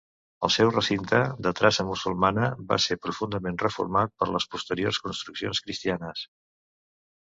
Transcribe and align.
El 0.47 0.51
seu 0.53 0.69
recinte, 0.69 1.19
de 1.47 1.51
traça 1.59 1.85
musulmana, 1.91 2.49
va 2.73 2.81
ser 2.87 2.99
profundament 3.05 3.63
reformat 3.67 4.17
per 4.19 4.33
les 4.35 4.51
posteriors 4.57 5.03
construccions 5.09 5.67
cristianes. 5.69 6.31